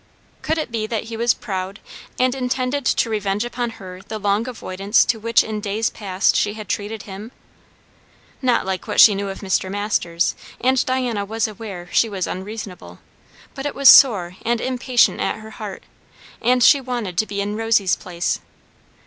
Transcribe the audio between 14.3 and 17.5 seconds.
and impatient at her heart, and she wanted to be